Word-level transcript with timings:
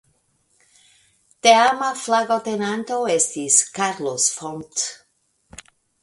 Teama 1.47 1.89
flagotenanto 2.03 2.97
estis 3.15 3.57
"Carlos 3.75 4.25
Font". 4.39 4.87